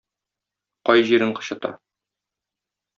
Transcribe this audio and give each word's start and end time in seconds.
Кай 0.89 1.05
җирең 1.11 1.37
кычыта. 1.43 1.75